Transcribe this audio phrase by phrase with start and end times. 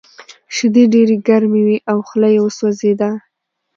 [0.55, 3.11] شیدې ډېرې ګرمې وې او خوله یې وسوځېده